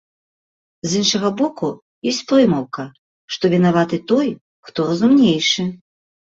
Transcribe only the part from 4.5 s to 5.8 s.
хто разумнейшы.